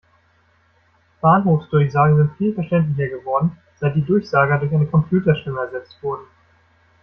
Bahnhofsdurchsagen 1.21 2.17
sind 2.17 2.35
viel 2.39 2.55
verständlicher 2.55 3.19
geworden, 3.19 3.59
seit 3.79 3.95
die 3.95 4.01
Durchsager 4.01 4.57
durch 4.57 4.73
eine 4.73 4.87
Computerstimme 4.87 5.61
ersetzt 5.61 6.01
wurden. 6.01 6.25